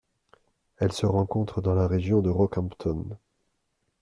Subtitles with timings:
[0.79, 3.05] Elle se rencontre dans la région de Rockhampton.